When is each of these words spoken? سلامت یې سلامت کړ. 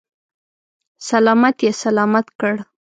سلامت 1.09 1.55
یې 1.65 1.71
سلامت 1.83 2.25
کړ. 2.39 2.53